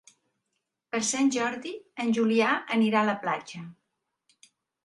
Per 0.95 1.01
Sant 1.09 1.29
Jordi 1.35 1.75
en 2.05 2.13
Julià 2.19 2.57
anirà 2.79 3.03
a 3.03 3.07
la 3.13 3.17
platja. 3.27 3.63